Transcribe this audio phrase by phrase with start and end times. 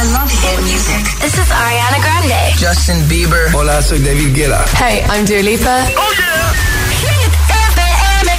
[0.00, 1.04] I love hit music.
[1.20, 2.56] This is Ariana Grande.
[2.56, 3.52] Justin Bieber.
[3.52, 4.64] Hola, soy David Guetta.
[4.78, 5.84] Hey, I'm Dua Lipa.
[5.94, 6.54] Oh yeah.
[7.04, 7.32] Hit
[7.68, 8.30] FM.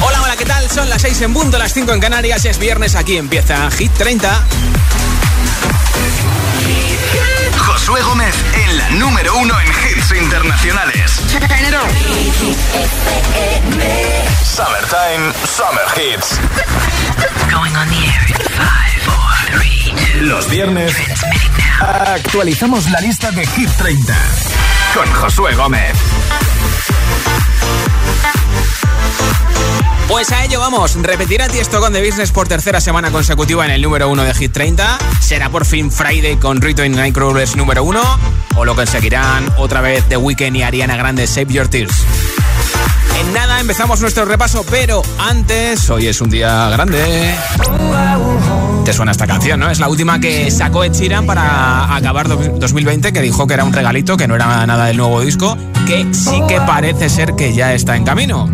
[0.00, 0.70] Hola, hola, ¿qué tal?
[0.70, 2.42] Son las 6 en punto, las 5 en Canarias.
[2.46, 4.46] Es viernes, aquí empieza Hit 30.
[7.58, 11.20] Josué Gómez en la número uno en hits internacionales.
[14.42, 16.38] Summertime, Summer Hits.
[17.50, 19.27] Going on the air in five, four, three, two.
[20.20, 20.92] Los viernes
[21.80, 24.14] actualizamos la lista de Hit 30
[24.94, 25.92] con Josué Gómez.
[30.08, 30.96] Pues a ello vamos.
[30.96, 34.52] Repetirá Tiesto con The Business por tercera semana consecutiva en el número uno de Hit
[34.52, 34.98] 30.
[35.20, 38.02] Será por fin Friday con Rito y Nightcrawlers número uno.
[38.56, 41.94] O lo conseguirán otra vez The Weeknd y Ariana Grande Save Your Tears.
[43.20, 47.34] En nada empezamos nuestro repaso, pero antes, hoy es un día grande.
[48.88, 49.68] Te suena esta canción, ¿no?
[49.70, 53.62] Es la última que sacó Ed Sheeran para acabar do- 2020, que dijo que era
[53.62, 57.52] un regalito, que no era nada del nuevo disco, que sí que parece ser que
[57.52, 58.48] ya está en camino.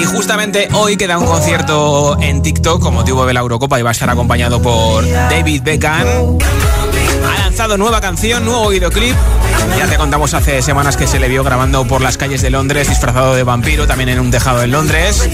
[0.00, 3.90] Y justamente hoy queda un concierto en TikTok con motivo de la Eurocopa y va
[3.90, 6.06] a estar acompañado por David Beckham.
[7.52, 9.14] Lanzado nueva canción, nuevo videoclip.
[9.76, 12.88] Ya te contamos hace semanas que se le vio grabando por las calles de Londres
[12.88, 15.28] disfrazado de vampiro, también en un tejado en Londres.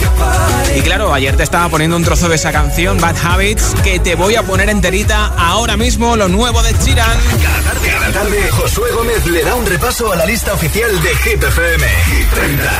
[0.74, 4.16] Y claro, ayer te estaba poniendo un trozo de esa canción, Bad Habits, que te
[4.16, 7.16] voy a poner enterita ahora mismo, lo nuevo de Chiran.
[7.40, 11.14] Cada tarde, cada tarde, Josué Gómez le da un repaso a la lista oficial de
[11.18, 11.86] Hit FM.
[11.86, 12.72] Hit 30.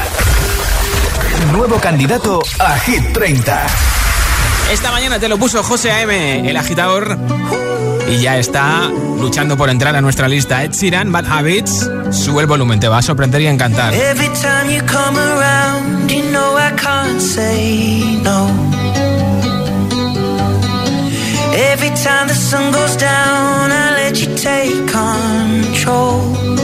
[1.52, 3.66] Nuevo candidato a Hit 30.
[4.72, 7.16] Esta mañana te lo puso José A.M., el agitador,
[8.10, 8.88] y ya está
[9.20, 10.64] luchando por entrar a nuestra lista.
[10.64, 13.92] Ed Sheeran, Bad Habits, sube el volumen, te va a sorprender y encantar.
[13.94, 18.48] Every time you come around, you know I can't say no.
[21.54, 26.57] Every time the sun goes down, I let you take control.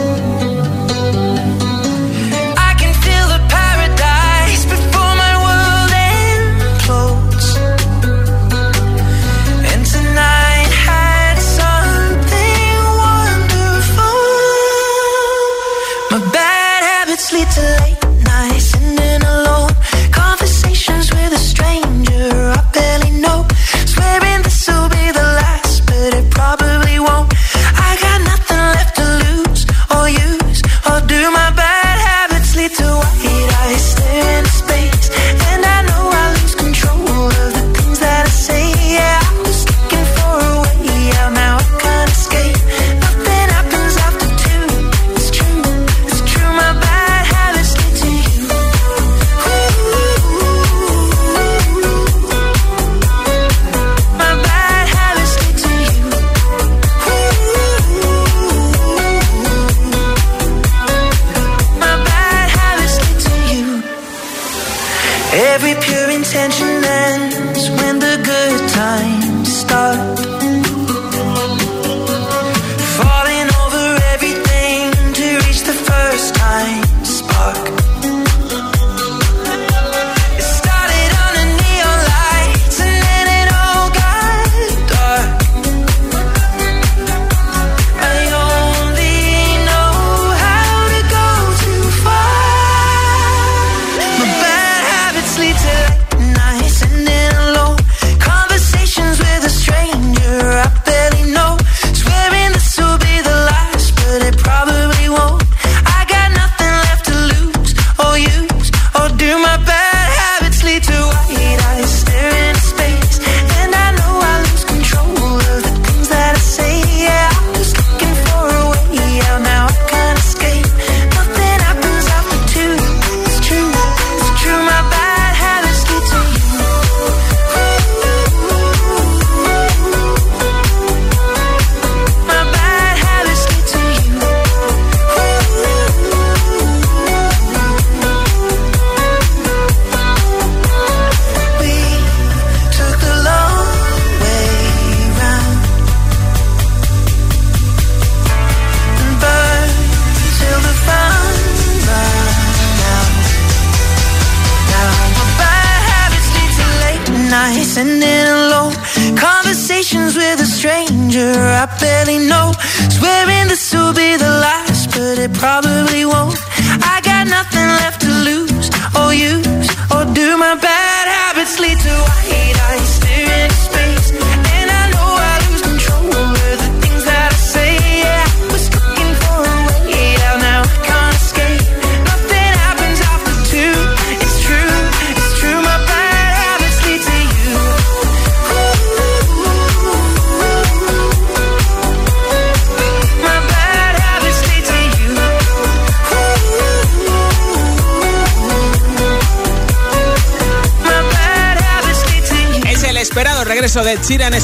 [17.34, 17.93] sleep too late.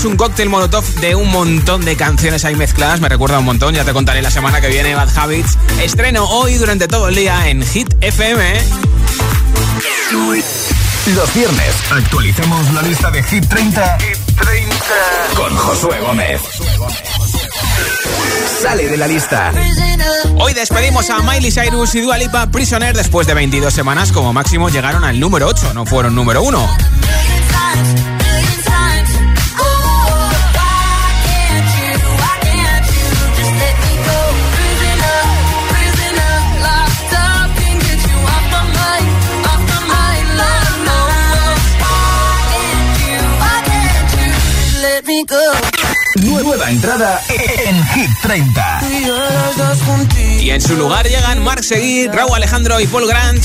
[0.01, 3.75] Es un cóctel molotov de un montón de canciones ahí mezcladas, me recuerda un montón,
[3.75, 5.59] ya te contaré la semana que viene Bad Habits.
[5.83, 8.63] Estreno hoy durante todo el día en Hit FM.
[11.15, 13.99] Los viernes actualicemos la lista de Hit 30,
[15.37, 16.41] con Josué Gómez.
[18.63, 19.53] Sale de la lista.
[20.39, 24.71] Hoy despedimos a Miley Cyrus y Dua Lipa Prisoner después de 22 semanas como máximo
[24.71, 26.71] llegaron al número 8, no fueron número 1.
[45.27, 45.37] Go.
[46.23, 48.81] Nueva entrada en Hit 30.
[50.41, 53.45] Y en su lugar llegan Mark Seguí, Raúl Alejandro y Paul Grant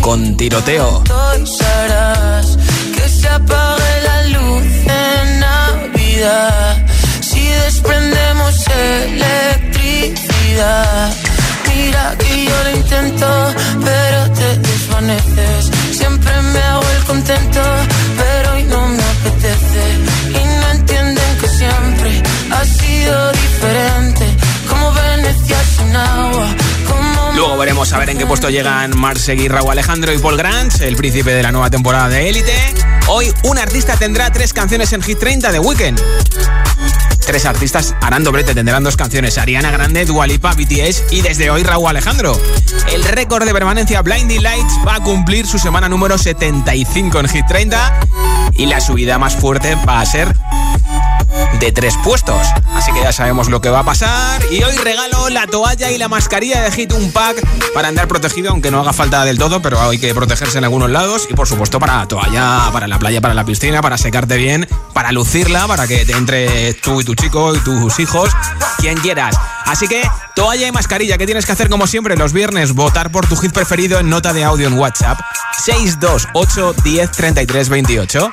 [0.00, 1.02] con tiroteo.
[1.10, 2.56] harás
[2.94, 6.86] que se apague la luz en Navidad.
[7.20, 11.12] Si desprendemos electricidad.
[11.68, 13.54] Mira que yo lo intento,
[13.84, 15.70] pero te desvaneces.
[15.98, 17.60] Siempre me hago el contento,
[18.16, 20.11] pero hoy no me apetece.
[27.34, 30.80] Luego veremos a ver en qué puesto llegan Mark Seguí, Raúl Alejandro y Paul Grant,
[30.80, 32.54] el príncipe de la nueva temporada de Élite.
[33.08, 36.00] Hoy un artista tendrá tres canciones en Hit 30 de Weekend.
[37.26, 41.62] Tres artistas harán doblete, tendrán dos canciones, Ariana Grande, Dua Lipa, BTS y desde hoy
[41.62, 42.38] Raúl Alejandro.
[42.92, 47.46] El récord de permanencia Blinding Lights va a cumplir su semana número 75 en Hit
[47.46, 48.00] 30
[48.54, 50.34] y la subida más fuerte va a ser
[51.60, 52.46] de tres puestos.
[52.74, 54.42] Así que ya sabemos lo que va a pasar.
[54.50, 57.42] Y hoy regalo la toalla y la mascarilla de Hit, un pack
[57.74, 60.90] para andar protegido, aunque no haga falta del todo, pero hay que protegerse en algunos
[60.90, 61.26] lados.
[61.30, 64.68] Y por supuesto para la toalla, para la playa, para la piscina, para secarte bien,
[64.92, 68.30] para lucirla, para que te entre tú y tu chico y tus hijos,
[68.78, 69.36] quien quieras.
[69.66, 70.02] Así que
[70.34, 72.72] toalla y mascarilla, ¿qué tienes que hacer como siempre los viernes?
[72.72, 75.18] Votar por tu hit preferido en nota de audio en WhatsApp
[75.64, 78.32] 628 10 33 28.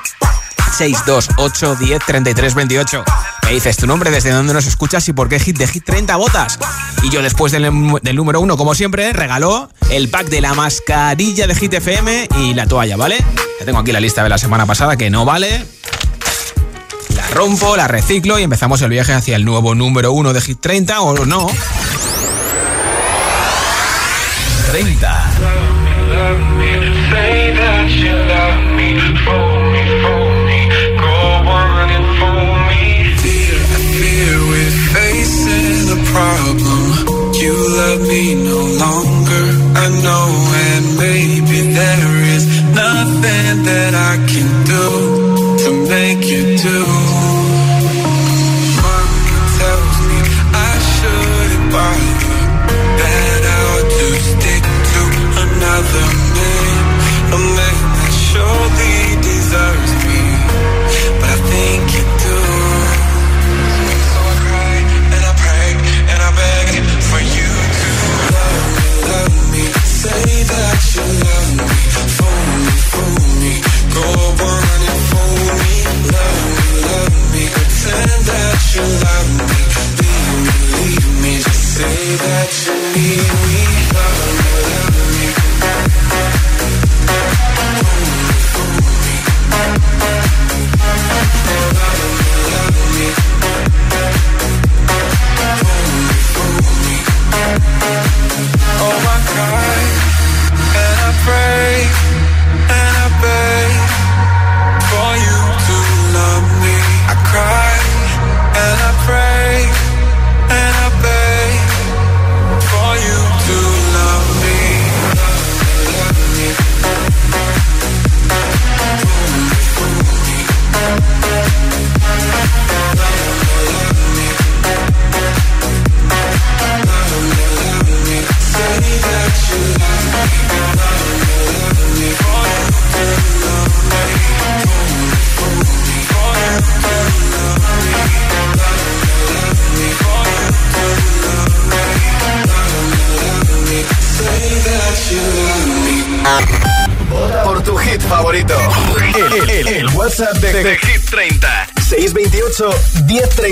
[0.72, 3.04] 628 10 33 28.
[3.44, 6.16] Me dices tu nombre, desde dónde nos escuchas y por qué hit de Hit 30
[6.16, 6.58] votas.
[7.02, 7.70] Y yo después del,
[8.02, 12.54] del número 1, como siempre, regaló el pack de la mascarilla de Hit FM y
[12.54, 13.18] la toalla, ¿vale?
[13.58, 15.64] Ya tengo aquí la lista de la semana pasada que no vale.
[17.16, 20.60] La rompo, la reciclo y empezamos el viaje hacia el nuevo número 1 de Hit
[20.60, 21.50] 30 o no.
[24.70, 26.59] 30.
[38.10, 39.46] Me no longer,
[39.84, 40.26] I know,
[40.66, 42.44] and maybe there is
[42.82, 44.12] nothing that I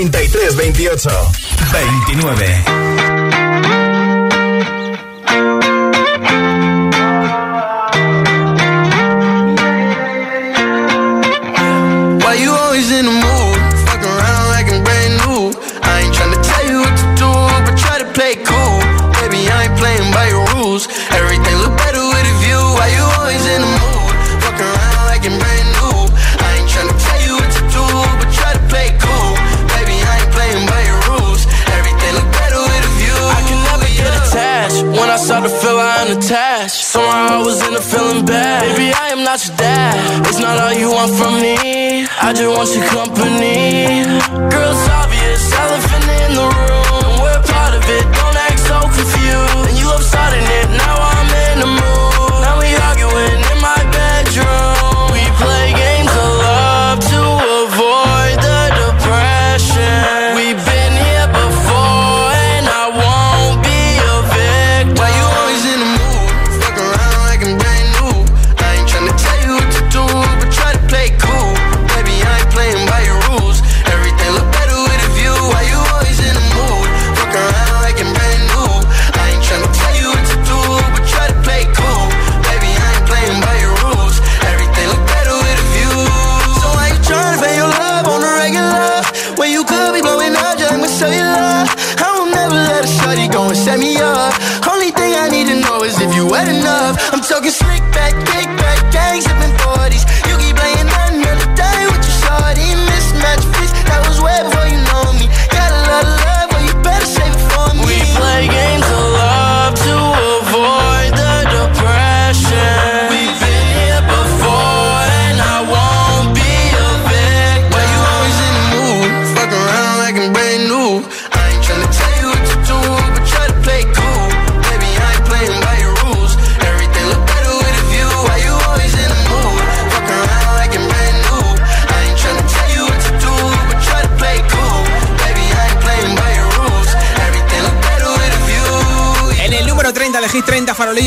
[0.07, 1.09] 33 28
[1.71, 2.88] 29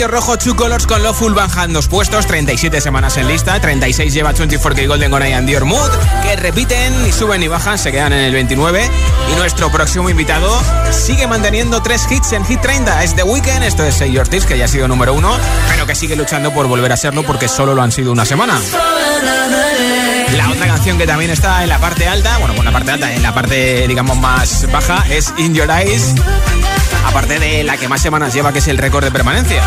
[0.08, 4.34] Rojo, Two Colors con Loveful Van Hand, dos puestos, 37 semanas en lista, 36 lleva
[4.34, 5.90] 24K Golden Goray and Dior Mood,
[6.22, 8.90] que repiten y suben y bajan, se quedan en el 29.
[9.30, 13.84] Y nuestro próximo invitado sigue manteniendo tres hits en Hit 30, es The Weeknd, esto
[13.84, 15.36] es Say Your Tips, que ya ha sido número uno,
[15.70, 18.58] pero que sigue luchando por volver a serlo porque solo lo han sido una semana.
[20.36, 23.12] La otra canción que también está en la parte alta, bueno, en la parte alta,
[23.12, 26.14] en la parte, digamos, más baja, es In Your Eyes
[27.04, 29.62] aparte de la que más semanas lleva, que es el récord de permanencia.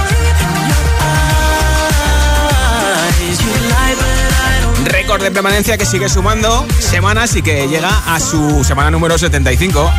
[4.86, 9.92] Récord de permanencia que sigue sumando semanas y que llega a su semana número 75.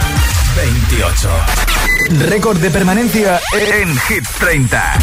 [0.57, 1.29] 28.
[2.29, 4.95] Récord de permanencia en Hit 30.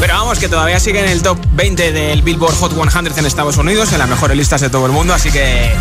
[0.00, 3.56] Pero vamos, que todavía sigue en el top 20 del Billboard Hot 100 en Estados
[3.56, 5.72] Unidos, en las mejores listas de todo el mundo, así que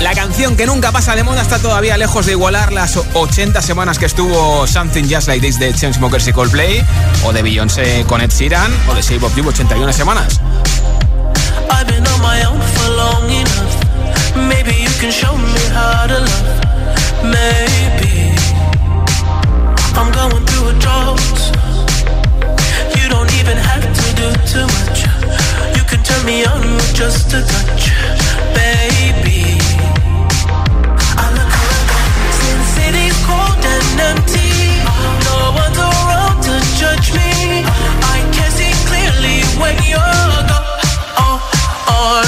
[0.00, 3.98] la canción que nunca pasa de moda está todavía lejos de igualar las 80 semanas
[3.98, 6.84] que estuvo Something Just Like This de Chainsmokers y Coldplay,
[7.24, 10.40] o de Beyoncé con Ed Sheeran, o de Save of You 81 semanas.
[26.28, 26.44] Me
[26.98, 28.27] just a touch.
[34.10, 34.50] empty.
[35.28, 37.64] No one's around to judge me.
[38.14, 40.80] I can see clearly when you're gone.
[41.24, 41.38] Oh,
[41.92, 42.22] oh,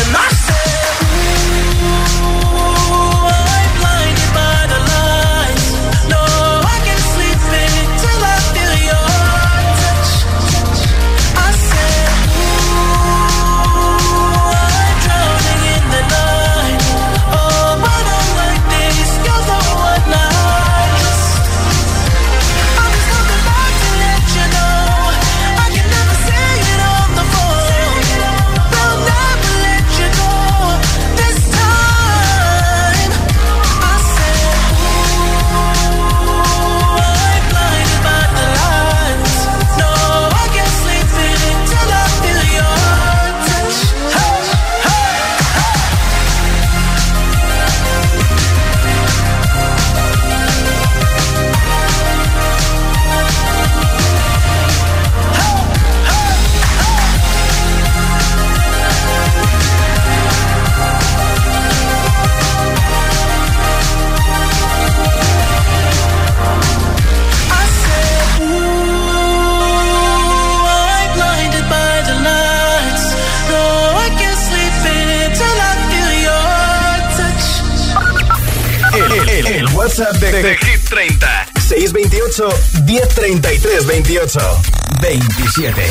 [80.01, 81.27] WhatsApp de, de Hit 30.
[81.59, 82.39] 628
[82.87, 84.39] 1033 28
[85.01, 85.83] 27.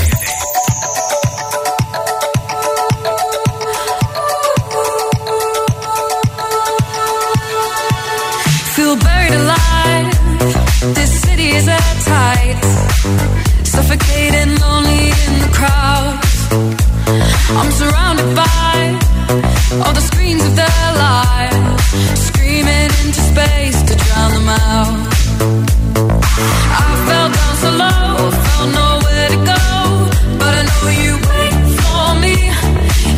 [8.73, 10.09] Feel buried alive.
[10.95, 12.57] This city is at tight.
[13.63, 16.19] Suffocating, lonely in the crowd.
[17.51, 21.83] I'm surrounded by all the screens of their lives,
[22.27, 24.95] screaming into space to drown them out.
[26.81, 28.15] I fell down so low,
[28.81, 29.65] nowhere to go,
[30.41, 32.36] but I know you wait for me,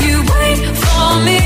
[0.06, 1.40] you wait for me.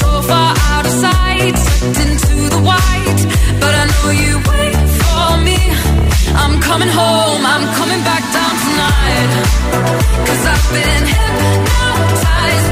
[0.00, 1.58] So far out of sight,
[2.02, 3.22] into the white,
[3.62, 5.60] but I know you wait for me.
[6.42, 8.52] I'm coming home, I'm coming back down
[10.44, 12.71] I've been hypnotized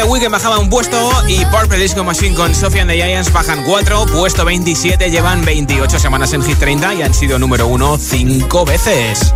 [0.00, 3.32] 28 de Weekend bajaba un puesto y Purple Disco Machine con Sophie and the Giants
[3.32, 7.98] bajan 4, puesto 27, llevan 28 semanas en Hit 30 y han sido número 1
[7.98, 9.34] 5 veces.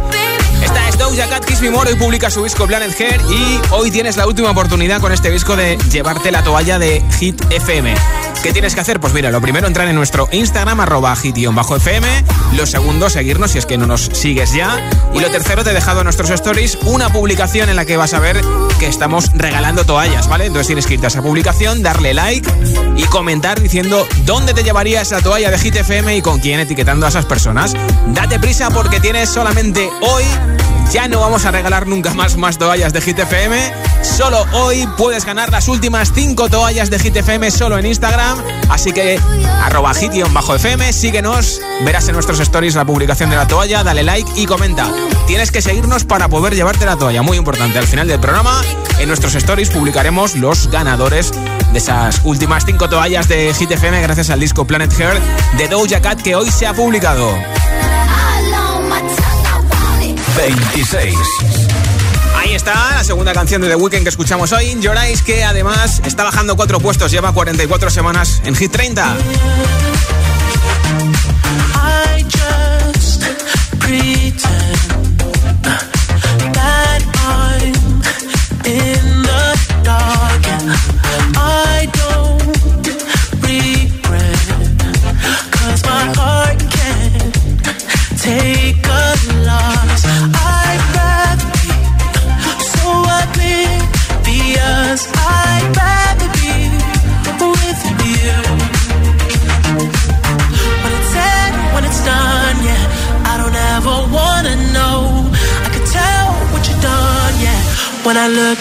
[0.62, 3.90] Esta es Doja Cat Kiss Me More, hoy publica su disco Planet Hair y hoy
[3.90, 7.94] tienes la última oportunidad con este disco de llevarte la toalla de Hit FM.
[8.44, 9.00] ¿Qué tienes que hacer?
[9.00, 12.06] Pues mira, lo primero entrar en nuestro Instagram, arroba hit-fm.
[12.52, 14.86] Lo segundo, seguirnos si es que no nos sigues ya.
[15.14, 18.12] Y lo tercero, te he dejado en nuestros stories una publicación en la que vas
[18.12, 18.38] a ver
[18.78, 20.44] que estamos regalando toallas, ¿vale?
[20.44, 22.46] Entonces tienes que irte a esa publicación, darle like
[22.98, 27.06] y comentar diciendo dónde te llevaría esa toalla de Hit FM y con quién etiquetando
[27.06, 27.72] a esas personas.
[28.08, 30.24] Date prisa porque tienes solamente hoy
[30.92, 33.72] ya no vamos a regalar nunca más más toallas de Hit FM.
[34.02, 38.42] Solo hoy puedes ganar las últimas 5 toallas de Hit FM solo en Instagram.
[38.68, 39.18] Así que
[39.62, 44.46] arroba hit-fm, síguenos, verás en nuestros stories la publicación de la toalla, dale like y
[44.46, 44.90] comenta.
[45.26, 47.78] Tienes que seguirnos para poder llevarte la toalla, muy importante.
[47.78, 48.62] Al final del programa,
[48.98, 51.32] en nuestros stories publicaremos los ganadores
[51.72, 55.20] de esas últimas 5 toallas de Hit FM gracias al disco Planet Hair
[55.56, 57.34] de Doja Cat que hoy se ha publicado.
[60.36, 61.16] 26.
[62.36, 66.24] Ahí está la segunda canción de The Weeknd que escuchamos hoy, Eyes, que además está
[66.24, 69.16] bajando cuatro puestos, lleva 44 semanas en Hit 30.
[71.74, 73.22] I just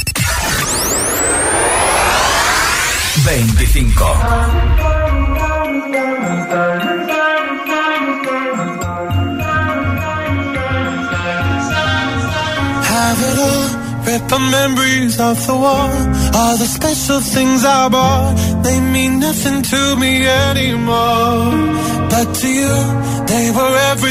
[12.92, 13.68] have it all.
[14.08, 15.90] Rip the memories of the war.
[16.40, 21.52] All the special things I bought, they mean nothing to me anymore.
[22.12, 22.76] But to you,
[23.32, 24.11] they were everything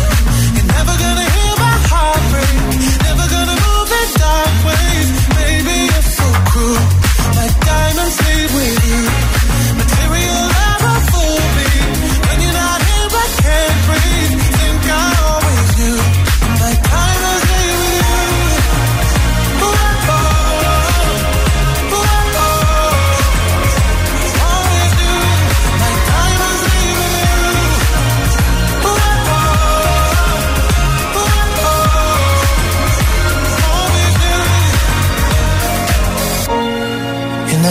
[7.91, 9.40] My diamonds leave with you.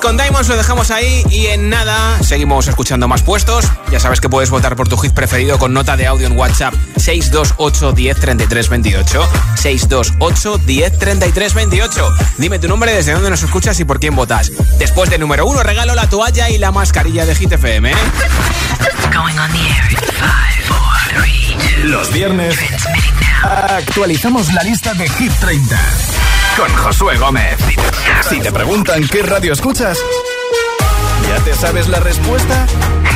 [0.00, 3.66] Con Diamonds lo dejamos ahí y en nada seguimos escuchando más puestos.
[3.90, 6.74] Ya sabes que puedes votar por tu hit preferido con nota de audio en WhatsApp
[6.96, 9.28] 628 10 33 28.
[9.56, 12.08] 628 10 33 28.
[12.38, 14.50] Dime tu nombre, desde dónde nos escuchas y por quién votas.
[14.78, 17.90] Después de número uno, regalo la toalla y la mascarilla de Hit FM.
[17.90, 17.94] ¿eh?
[19.12, 21.88] Going on the air in five, four, three, two.
[21.88, 22.56] Los viernes
[23.42, 25.80] actualizamos la lista de Hit 30
[26.56, 27.56] con Josué Gómez.
[28.28, 29.98] Si te preguntan qué radio escuchas,
[31.28, 32.66] ¿ya te sabes la respuesta?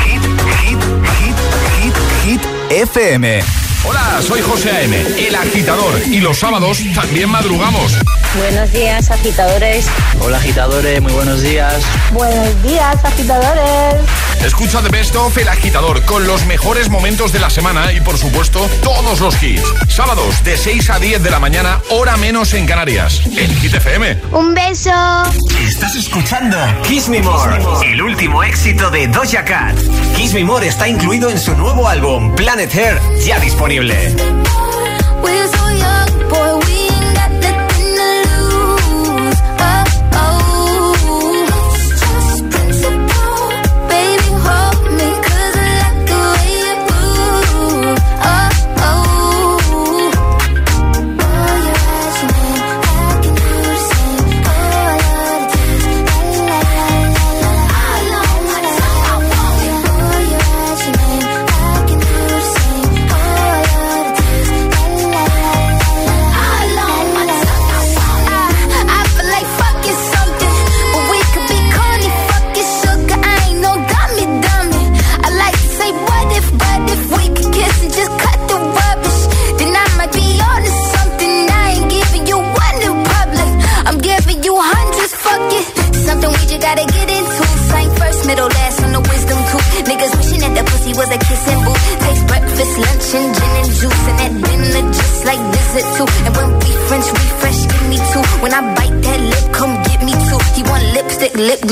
[0.05, 0.79] Hit, hit,
[1.19, 1.37] hit,
[1.81, 1.95] hit,
[2.25, 3.43] hit FM.
[3.87, 7.93] Hola, soy José A.M., el agitador, y los sábados también madrugamos.
[8.37, 9.87] Buenos días, agitadores.
[10.21, 11.83] Hola agitadores, muy buenos días.
[12.13, 14.01] Buenos días, agitadores.
[14.45, 18.19] Escucha The Best of El Agitador con los mejores momentos de la semana y, por
[18.19, 19.63] supuesto, todos los hits.
[19.89, 23.23] Sábados de 6 a 10 de la mañana, hora menos en Canarias.
[23.25, 24.21] En Hit FM.
[24.33, 24.91] Un beso.
[25.59, 29.77] Estás escuchando Kiss Me More, el último éxito de Doja Cat.
[30.15, 33.95] Kiss Me More está incluido en su nuevo álbum Planet Hair, ya disponible.
[35.23, 36.64] We're so young, boy,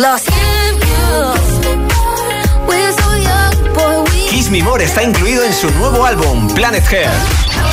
[0.03, 0.23] gloss.
[4.31, 7.11] Kiss Me More está incluido en su nuevo álbum, Planet Hair.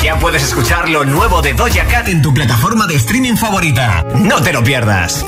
[0.02, 4.04] Ya puedes escuchar lo nuevo de Doja Cat en tu plataforma de streaming favorita.
[4.14, 5.24] No te lo pierdas.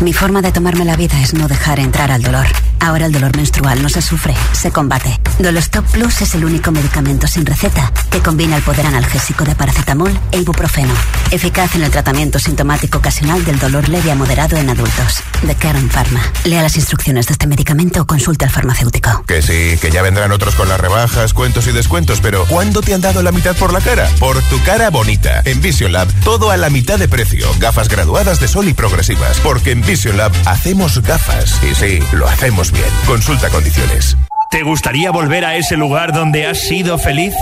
[0.00, 2.46] Mi forma de tomarme la vida es no dejar entrar al dolor.
[2.84, 5.18] Ahora el dolor menstrual no se sufre, se combate.
[5.38, 10.12] Dolostop Plus es el único medicamento sin receta que combina el poder analgésico de paracetamol
[10.30, 10.92] e ibuprofeno.
[11.30, 15.22] Eficaz en el tratamiento sintomático ocasional del dolor leve a moderado en adultos.
[15.40, 16.20] De Karen Pharma.
[16.44, 19.24] Lea las instrucciones de este medicamento o consulte al farmacéutico.
[19.26, 22.92] Que sí, que ya vendrán otros con las rebajas, cuentos y descuentos, pero ¿cuándo te
[22.92, 24.10] han dado la mitad por la cara?
[24.20, 25.40] Por tu cara bonita.
[25.46, 27.48] En Vision Lab, todo a la mitad de precio.
[27.58, 29.38] Gafas graduadas de sol y progresivas.
[29.40, 31.58] Porque en Vision Lab hacemos gafas.
[31.62, 32.88] Y sí, lo hacemos bien.
[33.06, 34.16] Consulta condiciones.
[34.50, 37.34] ¿Te gustaría volver a ese lugar donde has sido feliz?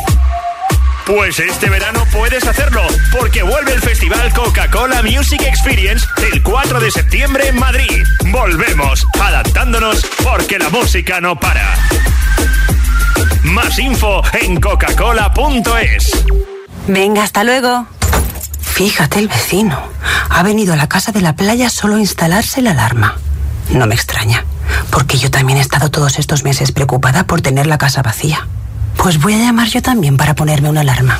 [1.07, 2.83] Pues este verano puedes hacerlo,
[3.19, 8.05] porque vuelve el Festival Coca-Cola Music Experience el 4 de septiembre en Madrid.
[8.31, 11.75] Volvemos, adaptándonos, porque la música no para.
[13.43, 16.25] Más info en coca-cola.es.
[16.87, 17.87] Venga, hasta luego.
[18.61, 19.83] Fíjate el vecino.
[20.31, 23.19] Ha venido a la casa de la playa solo a instalarse la alarma.
[23.71, 24.45] No me extraña,
[24.91, 28.47] porque yo también he estado todos estos meses preocupada por tener la casa vacía.
[28.97, 31.19] Pues voy a llamar yo también para ponerme una alarma.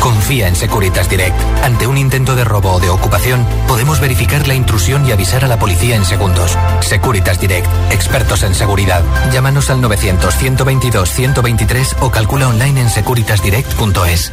[0.00, 1.36] Confía en Securitas Direct.
[1.64, 5.48] Ante un intento de robo o de ocupación, podemos verificar la intrusión y avisar a
[5.48, 6.56] la policía en segundos.
[6.80, 9.02] Securitas Direct, expertos en seguridad.
[9.32, 14.32] Llámanos al 900-122-123 o calcula online en securitasdirect.es.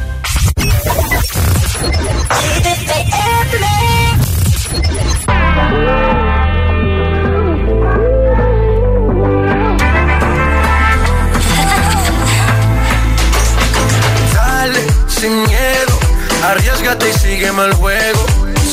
[15.24, 15.98] sin miedo,
[16.42, 18.26] arriesgate y sígueme el juego.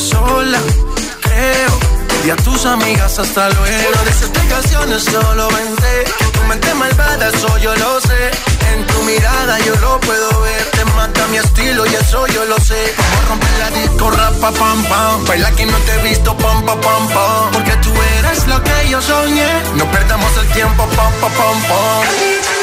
[0.09, 0.59] Sola,
[1.21, 1.73] creo,
[2.25, 3.89] y a tus amigas hasta luego.
[3.95, 5.93] No des explicaciones, solo vente.
[6.33, 8.31] Tu mente malvada, eso yo lo sé.
[8.73, 10.63] En tu mirada yo lo puedo ver.
[10.71, 12.81] Te mata mi estilo y eso yo lo sé.
[12.97, 15.25] Como romper la disco, rapa, pam, pam.
[15.27, 17.51] Baila que no te he visto, pam, pam, pam, pam.
[17.53, 19.51] Porque tú eres lo que yo soñé.
[19.75, 22.60] No perdamos el tiempo, pam, pam, pam, pam.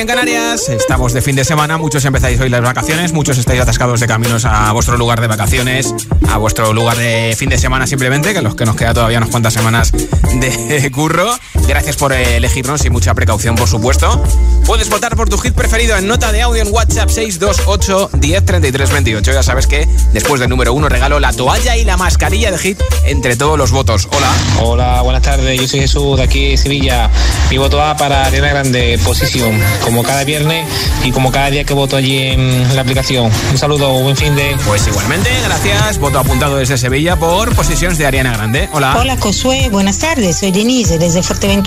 [0.00, 0.68] En Canarias.
[0.68, 1.76] Estamos de fin de semana.
[1.76, 3.12] Muchos empezáis hoy las vacaciones.
[3.12, 5.92] Muchos estáis atascados de caminos a vuestro lugar de vacaciones,
[6.28, 9.30] a vuestro lugar de fin de semana simplemente, que los que nos queda todavía unas
[9.30, 11.28] cuantas semanas de curro.
[11.68, 14.24] Gracias por eh, elegirnos y mucha precaución, por supuesto.
[14.64, 19.32] Puedes votar por tu hit preferido en nota de audio en WhatsApp 628 103328.
[19.32, 22.80] Ya sabes que después del número uno regalo la toalla y la mascarilla de hit
[23.04, 24.08] entre todos los votos.
[24.10, 24.32] Hola.
[24.62, 25.60] Hola, buenas tardes.
[25.60, 27.10] Yo soy Jesús de aquí de Sevilla.
[27.50, 30.66] Mi voto va para Arena Grande, posición, como cada viernes
[31.04, 33.30] y como cada día que voto allí en la aplicación.
[33.50, 34.56] Un saludo, buen fin de.
[34.66, 35.98] Pues igualmente, gracias.
[35.98, 38.70] Voto apuntado desde Sevilla por posiciones de Ariana Grande.
[38.72, 38.96] Hola.
[38.98, 41.57] Hola Josué, buenas tardes, soy Denise desde Fuerteventura.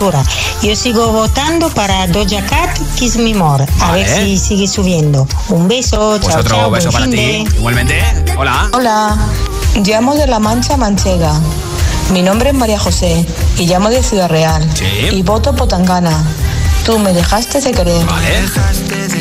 [0.62, 4.04] Yo sigo votando para Doja Cat, Kiss Me More, a Vale.
[4.04, 5.28] ver si sigue subiendo.
[5.50, 7.46] Un beso, Pues chao, otro chao, beso para ti.
[7.58, 8.02] Igualmente.
[8.38, 8.70] Hola.
[8.74, 9.18] Hola,
[9.84, 11.34] Llamo de La Mancha Manchega.
[12.12, 13.26] Mi nombre es María José
[13.58, 14.68] y llamo de Ciudad Real.
[15.12, 16.24] Y voto Potangana.
[16.86, 18.06] Tú me dejaste de querer.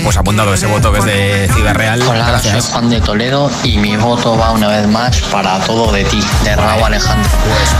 [0.02, 2.00] Pues apuntado ese voto que es de Ciudad Real.
[2.02, 2.64] Hola, Gracias.
[2.64, 6.20] soy Juan de Toledo y mi voto va una vez más para todo de ti,
[6.42, 7.30] de Raúl Alejandro.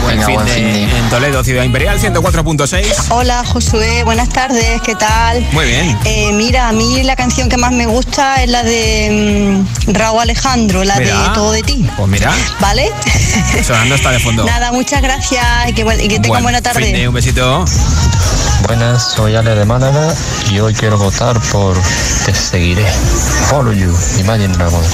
[0.03, 0.99] Buen Venga, fin buen de- fin de.
[0.99, 3.07] en Toledo, Ciudad Imperial, 104.6.
[3.11, 5.47] Hola Josué, buenas tardes, ¿qué tal?
[5.53, 5.99] Muy bien.
[6.05, 10.21] Eh, mira, a mí la canción que más me gusta es la de mm, Raúl
[10.21, 11.23] Alejandro, la Mira.
[11.23, 11.89] de Todo de ti.
[11.97, 12.91] Pues mira, ¿Vale?
[13.67, 14.45] sonando está de fondo.
[14.45, 16.83] Nada, muchas gracias y que, y que tengan Buen buena tarde.
[16.85, 17.65] fin de- un besito.
[18.67, 20.13] Buenas, soy Ale de Málaga
[20.51, 21.77] y hoy quiero votar por
[22.27, 22.85] Te seguiré.
[23.49, 24.89] Follow you, Imagine Dragons.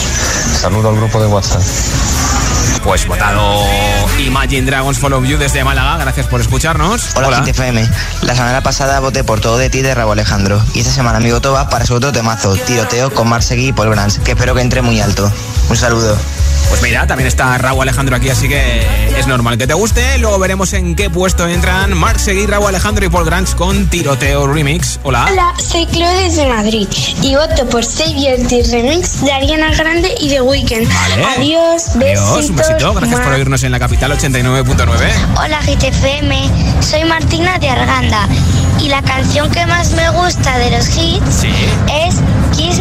[0.60, 1.62] Saludo al grupo de WhatsApp.
[2.84, 3.64] Pues votado
[4.18, 5.96] Imagine Dragons Follow You desde Málaga.
[5.96, 7.16] Gracias por escucharnos.
[7.16, 7.88] Hola, Hit FM.
[8.20, 10.62] La semana pasada voté por todo de ti de Rabo Alejandro.
[10.74, 13.88] Y esta semana mi voto va para su otro temazo, Tiroteo con Marsegui y Paul
[13.88, 15.32] Brands, que espero que entre muy alto.
[15.68, 16.16] Un saludo.
[16.68, 20.18] Pues mira, también está Raúl Alejandro aquí, así que es normal que te guste.
[20.18, 24.46] Luego veremos en qué puesto entran Mark Seguí, Raúl Alejandro y Paul Grants con Tiroteo
[24.46, 24.98] Remix.
[25.04, 25.26] Hola.
[25.30, 26.88] Hola, soy Chloe desde Madrid
[27.22, 30.88] y voto por Save the Remix de Ariana Grande y The Weeknd.
[30.92, 31.24] Vale.
[31.36, 32.30] Adiós, besitos.
[32.30, 32.94] Adiós, un besito.
[32.94, 35.12] Gracias por oírnos en la capital 89.9.
[35.38, 36.50] Hola GTFM,
[36.82, 38.28] soy Martina de Arganda
[38.80, 42.16] y la canción que más me gusta de los hits es
[42.56, 42.75] Kiss.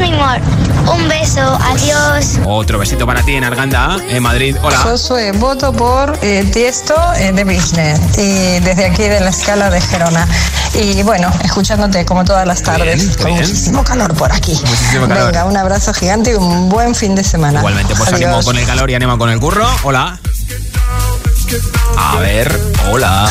[0.87, 2.39] Un beso, adiós.
[2.45, 4.55] Otro besito para ti en Arganda, en Madrid.
[4.61, 4.77] Hola.
[4.77, 9.81] Josué, voto por eh, Tiesto eh, de Business y desde aquí de la escala de
[9.81, 10.27] Gerona.
[10.73, 13.37] Y bueno, escuchándote como todas las tardes, Bien, con bien.
[13.41, 14.53] muchísimo calor por aquí.
[14.65, 15.31] Muchísimo calor.
[15.31, 17.59] Venga, un abrazo gigante y un buen fin de semana.
[17.59, 18.29] Igualmente, pues Adiós.
[18.29, 19.67] ánimo con el calor y ánimo con el curro.
[19.83, 20.19] Hola.
[21.97, 22.59] A ver,
[22.91, 23.27] hola.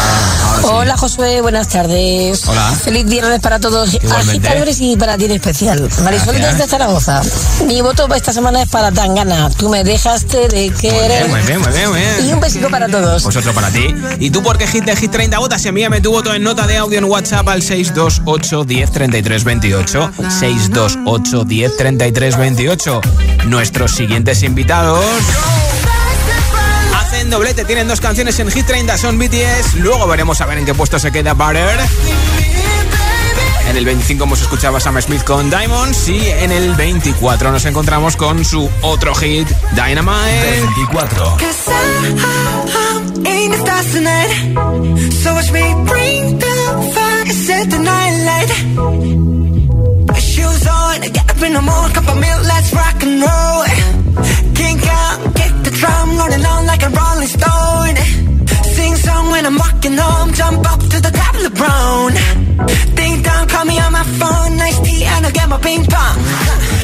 [0.65, 0.71] Sí.
[0.73, 2.47] Hola Josué, buenas tardes.
[2.49, 2.73] Hola.
[2.83, 4.31] Feliz viernes para todos, Igualmente.
[4.49, 5.89] agitadores y para ti en especial.
[6.03, 7.21] Marisol desde Zaragoza.
[7.67, 9.51] Mi voto esta semana es para Tangana.
[9.51, 11.29] Tú me dejaste de querer.
[11.29, 12.27] Muy bien, muy bien, muy bien.
[12.29, 13.23] Y un besito para todos.
[13.23, 13.95] Pues otro para ti.
[14.19, 15.65] ¿Y tú por qué hit de Hit 30 votas?
[15.67, 20.11] Envíame tu voto en nota de audio en WhatsApp al 628 10 33 28.
[20.41, 23.01] 628 10 33 28.
[23.47, 25.05] Nuestros siguientes invitados.
[27.25, 29.77] Hacen doblete, tienen dos canciones en Hit 30, son BTS.
[29.77, 31.81] Luego veremos a ver en qué puesto se queda Butter.
[33.67, 37.65] En el 25 hemos escuchado a Sam Smith con Diamonds y en el 24 nos
[37.65, 40.61] encontramos con su otro hit, Dynamite.
[40.77, 41.39] 24.
[50.95, 53.65] On, get up in the morning, cup of milk, let's rock and roll.
[54.55, 57.97] Kink out, get the drum rolling on like a rolling stone.
[58.77, 62.13] Sing song when I'm walking home, jump up to the top of the brown.
[62.95, 66.84] Ding dong, call me on my phone, nice tea, and I'll get my ping pong.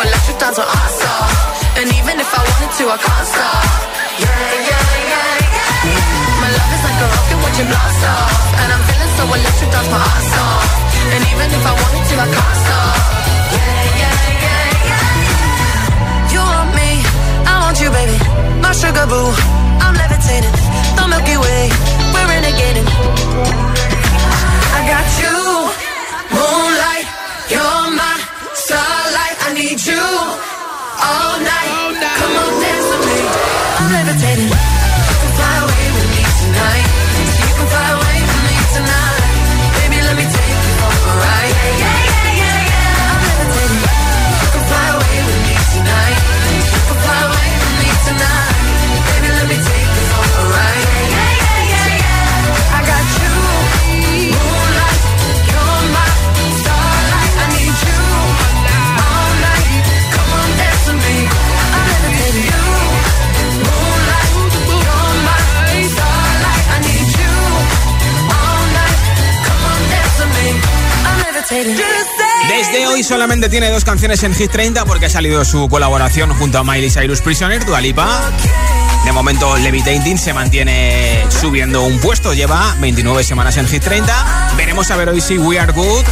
[0.03, 1.31] Electric, dance on ass off.
[1.31, 1.79] Uh.
[1.79, 3.65] And even if I wanted to, I can't stop.
[4.21, 6.41] Yeah, yeah, yeah, yeah.
[6.41, 8.33] My love is like a rocket your blast off.
[8.61, 10.69] And I'm feeling so electric, dance my ass off.
[11.13, 12.95] And even if I wanted to, I can't stop.
[13.55, 16.33] Yeah, yeah, yeah, yeah.
[16.33, 16.89] You want me,
[17.45, 18.17] I want you, baby.
[18.61, 19.29] My sugar boo,
[19.83, 20.55] I'm levitating.
[20.97, 21.61] The Milky Way,
[22.13, 22.87] we're renegading.
[24.77, 25.35] I got you,
[26.35, 27.07] moonlight.
[27.51, 28.10] You're my
[48.03, 48.50] tonight.
[71.51, 76.57] Desde hoy solamente tiene dos canciones en Hit 30 porque ha salido su colaboración junto
[76.59, 78.31] a Miley Cyrus Prisoner, Dualipa.
[79.03, 84.53] De momento Levitating se mantiene subiendo un puesto, lleva 29 semanas en Hit 30.
[84.55, 86.05] Veremos a ver hoy si We Are Good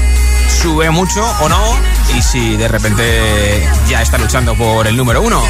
[0.62, 1.78] sube mucho o no
[2.18, 5.42] y si de repente ya está luchando por el número uno.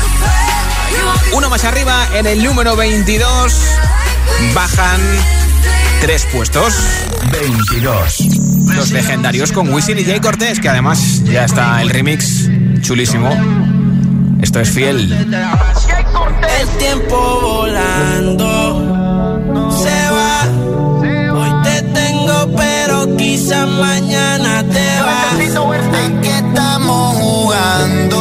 [1.33, 3.53] Uno más arriba, en el número 22
[4.53, 5.01] bajan
[6.01, 6.73] tres puestos.
[7.31, 8.19] 22.
[8.75, 12.49] Los legendarios con Wisin y Jay Cortés, que además ya está el remix
[12.81, 13.29] chulísimo.
[14.41, 15.11] Esto es fiel.
[15.11, 18.47] El tiempo volando
[19.71, 20.43] se va.
[21.33, 25.33] Hoy te tengo, pero quizá mañana te vas.
[25.33, 25.37] ¿A
[26.21, 28.19] qué estamos jugando?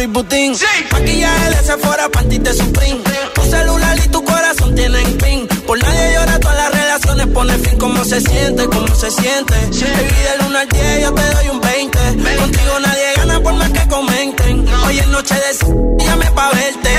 [0.00, 0.56] Luis Butín.
[0.92, 3.00] Maquillaje de Sephora, panty de Supreme.
[3.34, 5.46] Tu celular y tu corazón tienen pin.
[5.66, 7.78] Por nadie llora, todas las relaciones pone fin.
[7.78, 8.64] ¿Cómo se siente?
[8.64, 9.52] ¿Cómo se siente?
[9.52, 11.98] Baby, del 1 al 10 yo te doy un 20.
[12.38, 14.68] Contigo nadie gana por más que comenten.
[14.86, 16.90] Hoy es noche de llame pa' verte.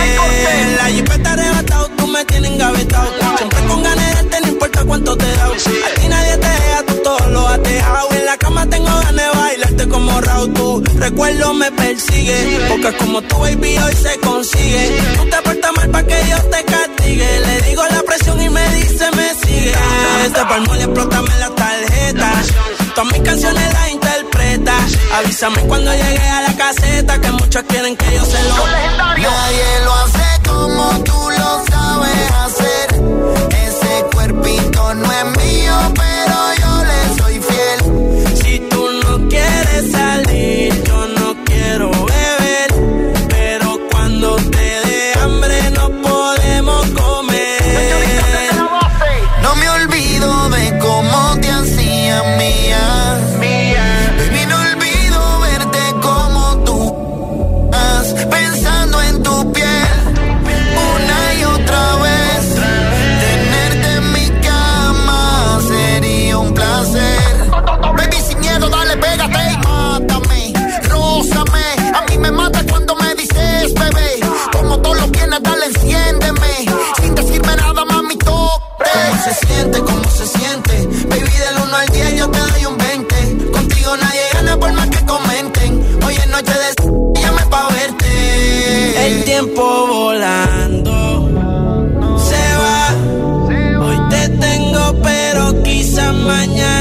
[0.77, 3.09] La jipeta arrebatado, tú me tienes engavetado.
[3.35, 5.45] Siempre con ganas de no importa cuánto te da.
[5.45, 8.10] A ti nadie te deja, tú todo lo has dejado.
[10.53, 12.59] Tu recuerdo me persigue.
[12.69, 15.01] Porque como tu baby hoy se consigue.
[15.17, 17.39] Tú te portas mal pa' que Dios te castigue.
[17.39, 19.73] Le digo la presión y me dice me sigue.
[20.25, 22.31] Este palmo le explótame la tarjeta.
[22.95, 24.73] todas mis canciones las interpreta.
[25.17, 28.67] Avísame cuando llegue a la caseta, que muchos quieren que yo se lo.
[29.17, 32.87] Nadie lo hace como tú lo sabes hacer.
[33.67, 36.10] Ese cuerpito no es mío, pero
[89.41, 91.29] tiempo volando
[92.17, 93.85] se va.
[93.85, 96.80] Hoy te tengo, pero quizás mañana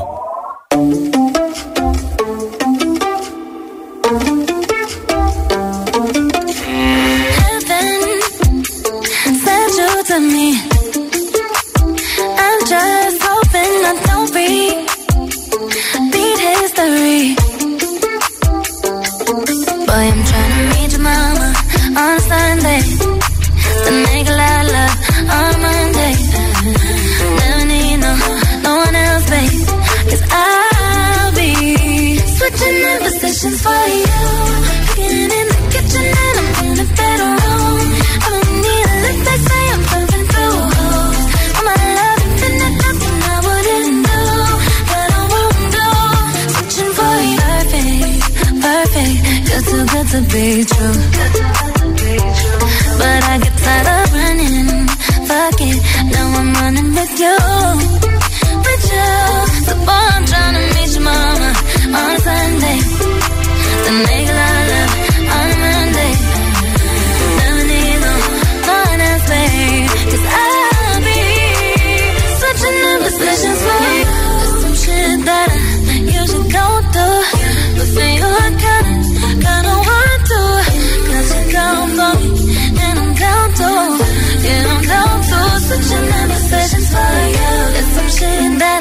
[50.31, 50.63] be.
[52.99, 54.87] But I get tired of running.
[55.27, 55.79] Fuck it,
[56.11, 57.80] now I'm running with you.
[84.51, 87.51] Yeah, I'm down to switching in positions for you.
[87.73, 88.80] There's some shit that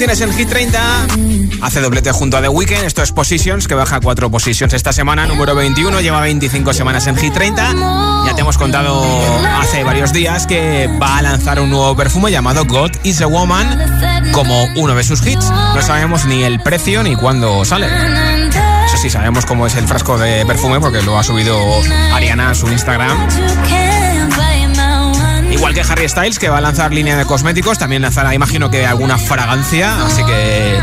[0.00, 1.06] canciones en Hit 30.
[1.60, 2.84] Hace doblete junto a The Weeknd.
[2.84, 5.26] Esto es Positions, que baja cuatro positions esta semana.
[5.26, 7.74] Número 21, lleva 25 semanas en Hit 30.
[8.24, 9.04] Ya te hemos contado
[9.60, 14.32] hace varios días que va a lanzar un nuevo perfume llamado God is a Woman
[14.32, 15.50] como uno de sus hits.
[15.50, 17.86] No sabemos ni el precio ni cuándo sale.
[18.86, 21.58] Eso sí, sabemos cómo es el frasco de perfume porque lo ha subido
[22.14, 23.18] Ariana a su Instagram.
[25.50, 28.86] Igual que Harry Styles, que va a lanzar línea de cosméticos, también lanzará, imagino que
[28.86, 30.78] alguna fragancia, así que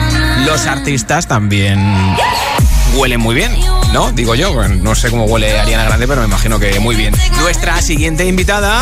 [0.46, 1.80] los artistas también
[2.96, 3.56] huelen muy bien.
[3.94, 4.12] ¿no?
[4.12, 7.14] Digo yo, no sé cómo huele Ariana Grande, pero me imagino que muy bien.
[7.40, 8.82] Nuestra siguiente invitada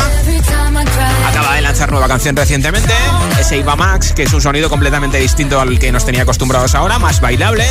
[1.28, 2.92] acaba de lanzar nueva canción recientemente,
[3.38, 6.98] es Eva Max, que es un sonido completamente distinto al que nos tenía acostumbrados ahora,
[6.98, 7.66] más bailable.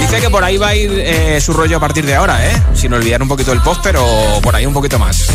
[0.00, 2.62] Dice que por ahí va a ir eh, su rollo a partir de ahora, ¿eh?
[2.74, 4.04] Sin olvidar un poquito el pop, pero
[4.42, 5.28] por ahí un poquito más.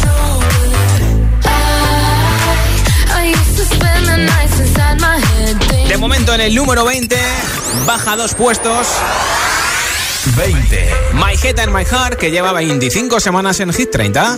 [6.02, 7.16] Momento en el número 20,
[7.86, 8.88] baja dos puestos.
[10.36, 10.90] 20.
[11.14, 14.34] My Head and My Heart, que lleva 25 semanas en Hit 30.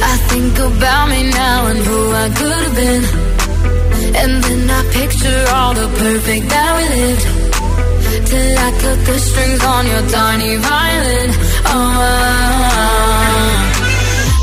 [0.00, 3.04] I think about me now and who I could have been.
[4.20, 7.26] And then I picture all the perfect that we lived.
[8.28, 11.30] Till I cut the strings on your tiny violin.
[11.64, 11.78] Oh,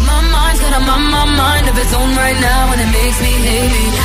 [0.01, 3.21] my mind's got a my, my mind of its own right now, and it makes
[3.21, 4.04] me hate me.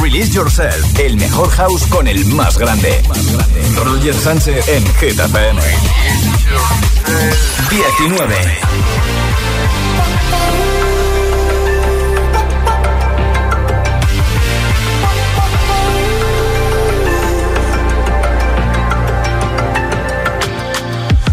[0.00, 3.02] Release Yourself, el mejor house con el más grande.
[3.84, 5.60] Roger Sánchez en FM.
[7.70, 8.34] 19.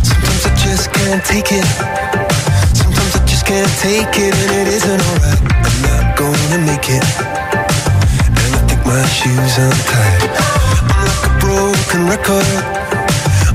[0.04, 1.66] Sometimes I just can't take it.
[2.76, 5.42] Sometimes I just can't take it, and it isn't alright.
[5.66, 7.35] I'm not gonna make it.
[8.96, 10.24] My shoes untied.
[10.88, 12.48] I'm like a broken record.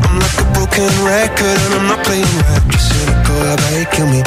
[0.05, 2.62] I'm like a broken record, and I'm not playing right.
[2.68, 4.22] Just cynical, about you kill me?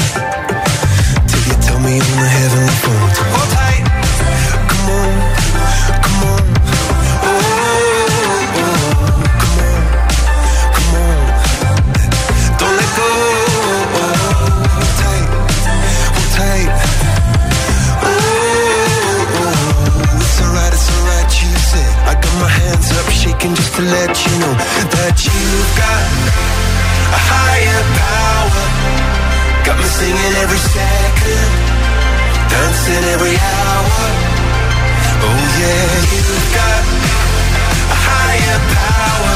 [1.29, 3.32] Till you tell me on the heavenly phone.
[30.53, 31.51] Every second,
[32.49, 34.05] dancing every hour.
[35.25, 36.83] Oh yeah, you've got
[37.89, 39.35] a higher power.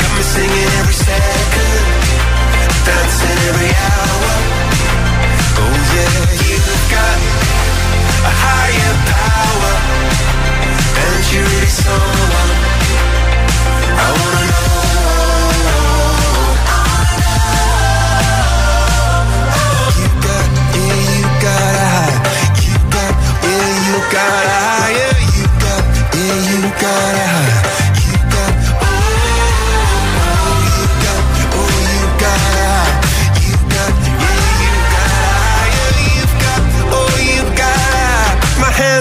[0.00, 1.84] Got me singing every second,
[2.84, 4.32] dancing every hour.
[5.64, 7.18] Oh yeah, you've got
[8.28, 9.72] a higher power,
[11.08, 12.21] and you're really someone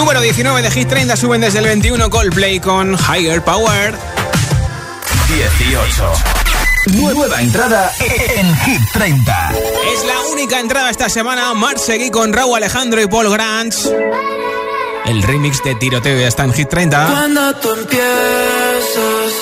[0.00, 3.94] 19 de Hit 30 suben desde el 21 Coldplay con Higher Power.
[5.28, 6.12] 18.
[6.94, 9.52] Nueva entrada en Hit 30.
[9.92, 11.52] Es la única entrada esta semana.
[11.76, 13.74] Seguí con Raúl Alejandro y Paul Grant.
[15.04, 17.06] El remix de Tiroteo ya está en Hit 30.
[17.06, 19.32] Cuando tú empiezas,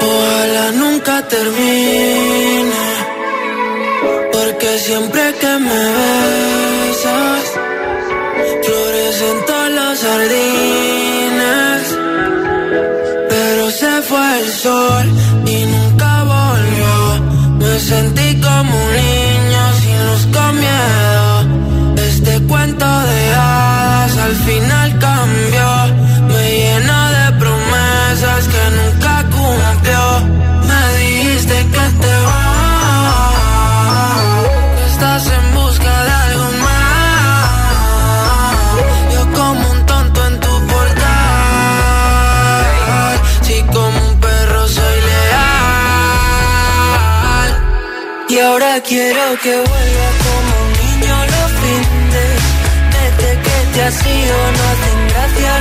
[0.00, 2.72] ojalá nunca termine.
[4.32, 6.65] Porque siempre que me besas,
[10.26, 11.84] jardines.
[13.28, 15.06] Pero se fue el sol
[15.46, 16.94] y nunca volvió.
[17.58, 21.28] Me sentí como un niño sin luz con miedo.
[22.08, 25.70] Este cuento de hadas al final cambió.
[26.28, 28.95] Me llena de promesas que nunca
[48.56, 52.40] ahora quiero que vuelva como un niño los fines.
[52.96, 55.52] Desde que te has ido no hacen gracia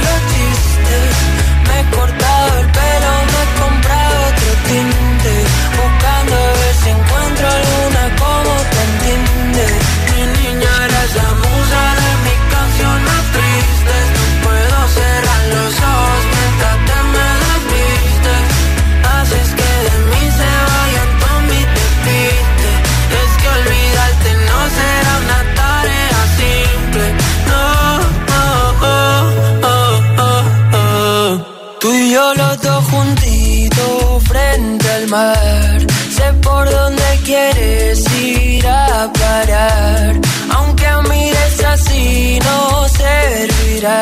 [35.06, 40.16] Sé por dónde quieres ir a parar.
[40.50, 44.02] Aunque mires así no servirá.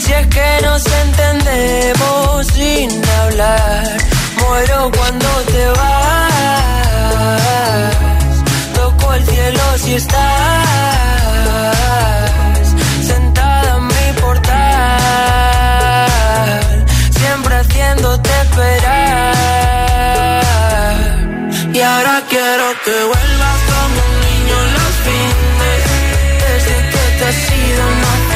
[0.00, 3.98] Si es que nos entendemos sin hablar.
[4.40, 6.32] Muero cuando te vas.
[8.74, 10.24] Toco el cielo si estás
[13.06, 14.56] sentada en mi portal,
[17.10, 19.03] siempre haciéndote esperar.
[22.84, 25.82] Que vuelvas como un niño los fines.
[26.46, 28.33] Desde que te has ido no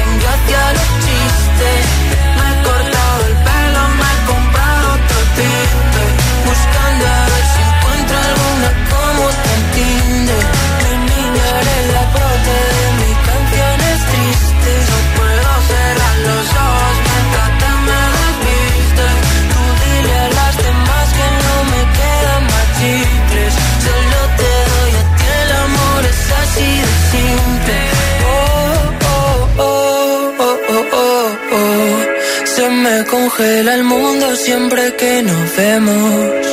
[33.19, 36.47] congela el mundo siempre que nos vemos.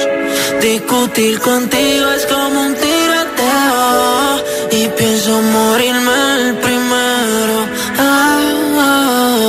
[0.61, 7.57] Discutir contigo es como un tiroteo y pienso morirme el primero.
[7.99, 8.39] Ah,
[8.79, 8.97] ah,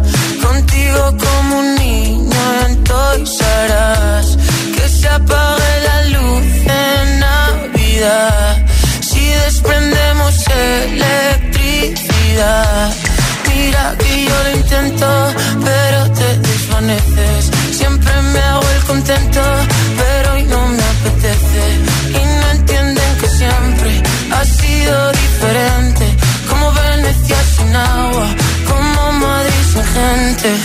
[19.98, 21.62] Pero hoy no me apetece.
[22.10, 26.18] Y no entienden que siempre ha sido diferente.
[26.50, 28.28] Como Venecia sin agua,
[28.68, 30.56] como Madrid sin gente.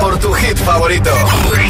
[0.00, 1.10] Por tu hit favorito.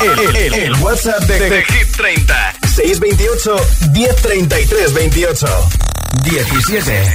[0.03, 2.35] El, el- el WhatsApp de, de Hit 30.
[2.75, 3.57] 628
[3.93, 5.47] 1033 28.
[6.23, 7.15] 17.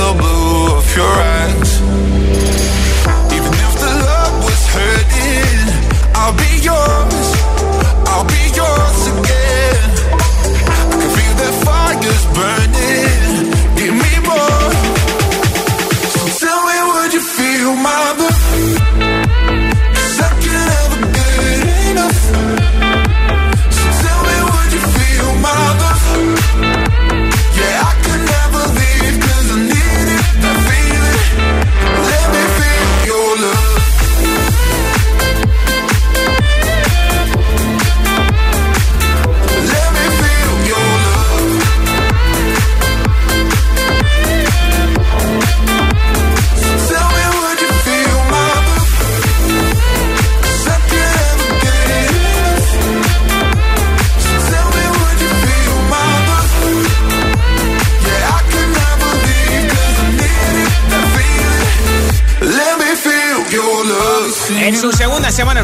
[0.00, 1.59] the blue of your eyes.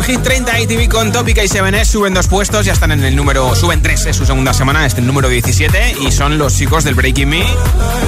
[0.03, 3.55] Hit 30 ITV con Tópica y 7 suben dos puestos, ya están en el número,
[3.55, 6.95] suben tres, es su segunda semana, este el número 17 y son los chicos del
[6.95, 7.45] Breaking Me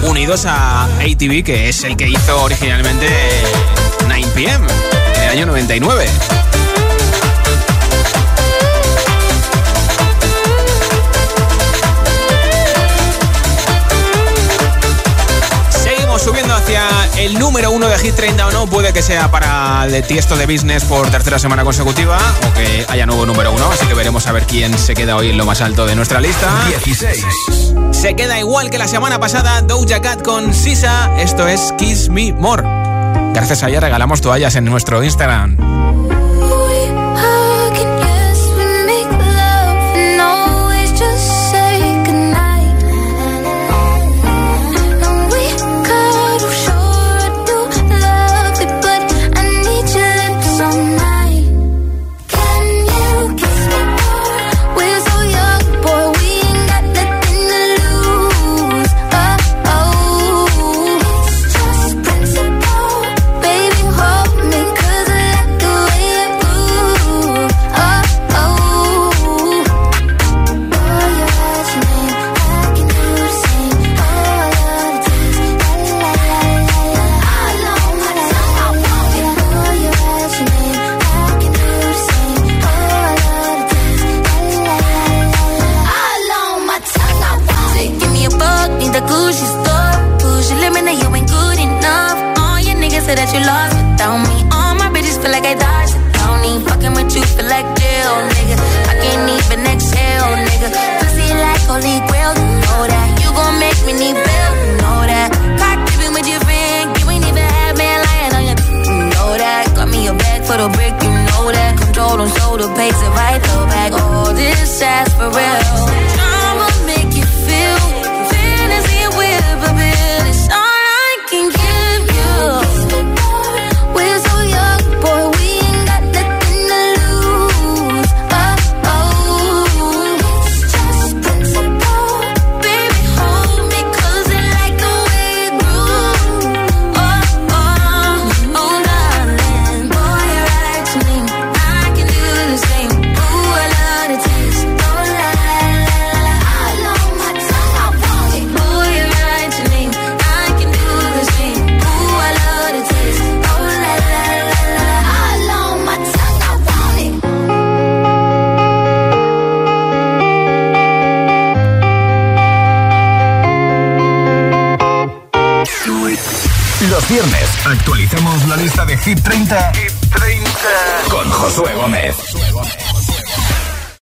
[0.03, 3.43] unidos a ATV que es el que hizo originalmente eh,
[4.07, 4.66] 9pm
[5.16, 6.57] en el año 99.
[16.18, 18.66] subiendo hacia el número uno de Hit 30 o no.
[18.66, 23.06] Puede que sea para el Tiesto de Business por tercera semana consecutiva o que haya
[23.06, 23.70] nuevo número uno.
[23.70, 26.20] Así que veremos a ver quién se queda hoy en lo más alto de nuestra
[26.20, 26.48] lista.
[26.68, 27.24] 16.
[27.92, 31.10] Se queda igual que la semana pasada Doja Cat con Sisa.
[31.18, 32.62] Esto es Kiss Me More.
[33.32, 35.88] Gracias a ella regalamos toallas en nuestro Instagram.